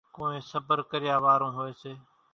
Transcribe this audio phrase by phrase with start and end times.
[0.15, 1.93] ڪونئين صڀر ڪريا وارون هوئيَ سي۔